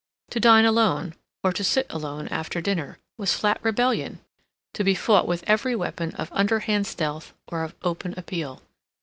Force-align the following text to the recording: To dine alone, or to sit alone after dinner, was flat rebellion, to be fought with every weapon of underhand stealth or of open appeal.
To 0.31 0.39
dine 0.39 0.65
alone, 0.65 1.13
or 1.43 1.53
to 1.53 1.63
sit 1.63 1.85
alone 1.91 2.27
after 2.29 2.59
dinner, 2.59 2.97
was 3.19 3.35
flat 3.35 3.59
rebellion, 3.61 4.17
to 4.73 4.83
be 4.83 4.95
fought 4.95 5.27
with 5.27 5.43
every 5.45 5.75
weapon 5.75 6.15
of 6.15 6.31
underhand 6.33 6.87
stealth 6.87 7.35
or 7.49 7.61
of 7.63 7.75
open 7.83 8.15
appeal. 8.17 8.63